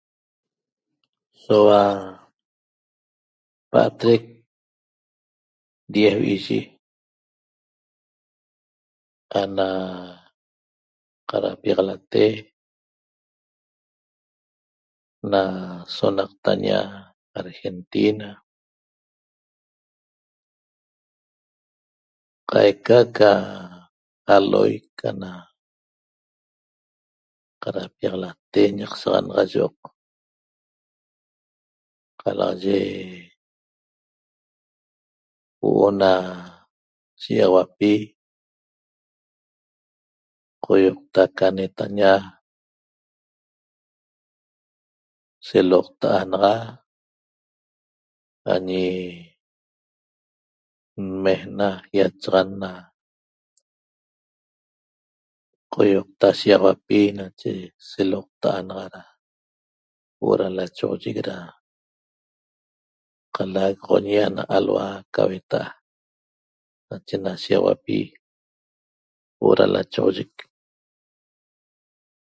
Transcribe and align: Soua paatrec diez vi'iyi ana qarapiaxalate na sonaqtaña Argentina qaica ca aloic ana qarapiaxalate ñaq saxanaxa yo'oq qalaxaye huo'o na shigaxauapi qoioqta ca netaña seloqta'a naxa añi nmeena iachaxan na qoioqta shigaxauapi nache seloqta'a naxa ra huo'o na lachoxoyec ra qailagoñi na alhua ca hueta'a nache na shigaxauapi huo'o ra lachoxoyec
Soua 1.43 1.81
paatrec 3.71 4.23
diez 5.93 6.15
vi'iyi 6.23 6.59
ana 9.41 9.67
qarapiaxalate 11.29 12.25
na 15.31 15.41
sonaqtaña 15.95 16.79
Argentina 17.41 18.29
qaica 22.49 22.99
ca 23.17 23.31
aloic 24.35 24.87
ana 25.09 25.31
qarapiaxalate 27.63 28.61
ñaq 28.77 28.93
saxanaxa 29.01 29.43
yo'oq 29.53 29.77
qalaxaye 32.21 33.31
huo'o 35.61 35.87
na 36.01 36.11
shigaxauapi 37.21 37.91
qoioqta 40.65 41.21
ca 41.37 41.47
netaña 41.57 42.11
seloqta'a 45.47 46.19
naxa 46.31 46.55
añi 48.53 48.87
nmeena 51.03 51.69
iachaxan 51.97 52.49
na 52.61 52.71
qoioqta 55.73 56.27
shigaxauapi 56.39 56.99
nache 57.17 57.51
seloqta'a 57.89 58.59
naxa 58.67 58.85
ra 58.93 59.03
huo'o 60.19 60.33
na 60.41 60.47
lachoxoyec 60.57 61.19
ra 61.29 61.37
qailagoñi 63.35 64.15
na 64.35 64.43
alhua 64.57 64.87
ca 65.13 65.21
hueta'a 65.29 65.69
nache 66.89 67.15
na 67.23 67.31
shigaxauapi 67.43 67.97
huo'o 69.39 69.53
ra 69.59 69.65
lachoxoyec 69.75 70.35